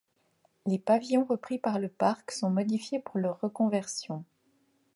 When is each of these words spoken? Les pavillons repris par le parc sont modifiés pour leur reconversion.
Les 0.65 0.79
pavillons 0.79 1.25
repris 1.25 1.59
par 1.59 1.77
le 1.77 1.87
parc 1.87 2.31
sont 2.31 2.49
modifiés 2.49 2.97
pour 2.97 3.19
leur 3.19 3.39
reconversion. 3.39 4.25